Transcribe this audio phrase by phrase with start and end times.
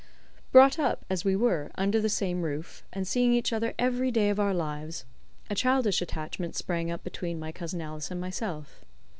[0.51, 4.31] Brought up, as we were, under the same roof, and seeing each other every day
[4.31, 5.05] of our lives,
[5.47, 8.83] a childish attachment sprang up between my cousin Alice and myself.